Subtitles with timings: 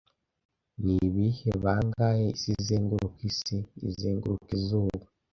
[0.83, 3.57] Nibihe bangahe isi izenguruka isi
[3.89, 5.05] izenguruka izuba